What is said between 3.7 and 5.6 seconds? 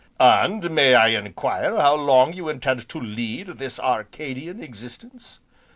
Arcadian existence?"